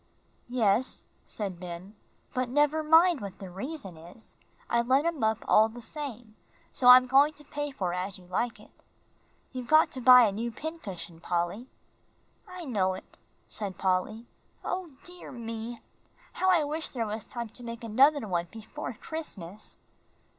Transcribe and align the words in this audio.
"Yes," 0.49 1.05
said 1.25 1.59
Ben, 1.59 1.95
"but 2.33 2.49
never 2.49 2.81
mind 2.81 3.21
what 3.21 3.37
the 3.37 3.51
reason 3.51 3.97
is; 3.97 4.35
I 4.67 4.81
let 4.81 5.05
him 5.05 5.23
up 5.23 5.45
all 5.47 5.69
the 5.69 5.79
same, 5.83 6.35
so 6.71 6.87
I'm 6.87 7.05
going 7.05 7.33
to 7.33 7.43
pay 7.43 7.69
for 7.69 7.93
'As 7.93 8.17
You 8.17 8.25
Like 8.25 8.59
It.' 8.59 8.71
You've 9.51 9.67
got 9.67 9.91
to 9.91 10.01
buy 10.01 10.23
a 10.23 10.31
new 10.31 10.49
pincushion, 10.51 11.19
Polly." 11.19 11.67
"I 12.47 12.65
know 12.65 12.95
it," 12.95 13.15
said 13.47 13.77
Polly. 13.77 14.25
"O 14.65 14.89
dear 15.03 15.31
me! 15.31 15.81
How 16.33 16.49
I 16.49 16.63
wish 16.63 16.89
there 16.89 17.05
was 17.05 17.23
time 17.23 17.49
to 17.49 17.61
make 17.63 17.83
another 17.83 18.27
one 18.27 18.47
before 18.49 18.93
Christmas." 18.93 19.77